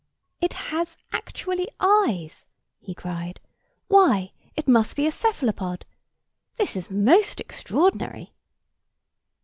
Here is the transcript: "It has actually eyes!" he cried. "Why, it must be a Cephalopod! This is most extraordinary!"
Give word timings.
"It 0.39 0.53
has 0.53 0.97
actually 1.13 1.69
eyes!" 1.79 2.47
he 2.79 2.95
cried. 2.95 3.39
"Why, 3.87 4.31
it 4.55 4.67
must 4.67 4.95
be 4.95 5.05
a 5.05 5.11
Cephalopod! 5.11 5.85
This 6.57 6.75
is 6.75 6.89
most 6.89 7.39
extraordinary!" 7.39 8.33